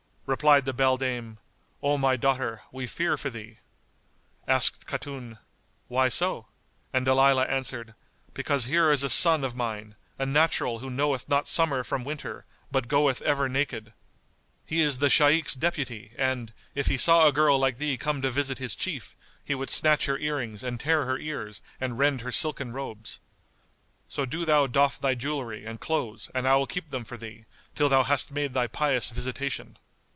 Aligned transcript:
Replied 0.27 0.63
the 0.63 0.73
beldame, 0.73 1.39
"O 1.83 1.97
my 1.97 2.15
daughter, 2.15 2.61
we 2.71 2.87
fear 2.87 3.17
for 3.17 3.29
thee." 3.29 3.57
Asked 4.47 4.87
Khatun, 4.87 5.39
"Why 5.89 6.07
so?" 6.07 6.47
and 6.93 7.05
Dalilah 7.05 7.49
answered, 7.49 7.95
"Because 8.33 8.63
here 8.63 8.93
is 8.93 9.03
a 9.03 9.09
son 9.09 9.43
of 9.43 9.55
mine, 9.57 9.97
a 10.17 10.25
natural 10.25 10.79
who 10.79 10.89
knoweth 10.89 11.27
not 11.27 11.49
summer 11.49 11.83
from 11.83 12.05
winter, 12.05 12.45
but 12.71 12.87
goeth 12.87 13.21
ever 13.23 13.49
naked. 13.49 13.91
He 14.65 14.79
is 14.79 14.99
the 14.99 15.09
Shaykh's 15.09 15.53
deputy 15.53 16.13
and, 16.17 16.53
if 16.75 16.87
he 16.87 16.97
saw 16.97 17.27
a 17.27 17.33
girl 17.33 17.59
like 17.59 17.77
thee 17.77 17.97
come 17.97 18.21
to 18.21 18.31
visit 18.31 18.57
his 18.57 18.73
chief, 18.73 19.17
he 19.43 19.53
would 19.53 19.69
snatch 19.69 20.05
her 20.05 20.17
earrings 20.17 20.63
and 20.63 20.79
tear 20.79 21.03
her 21.03 21.17
ears 21.17 21.59
and 21.81 21.99
rend 21.99 22.21
her 22.21 22.31
silken 22.31 22.71
robes.[FN#196] 22.71 23.19
So 24.07 24.25
do 24.25 24.45
thou 24.45 24.65
doff 24.65 24.97
thy 24.97 25.13
jewellery 25.13 25.65
and 25.65 25.81
clothes 25.81 26.29
and 26.33 26.47
I 26.47 26.55
will 26.55 26.67
keep 26.67 26.89
them 26.89 27.03
for 27.03 27.17
thee, 27.17 27.43
till 27.75 27.89
thou 27.89 28.03
hast 28.03 28.31
made 28.31 28.53
thy 28.53 28.67
pious 28.67 29.09
visitation." 29.09 29.77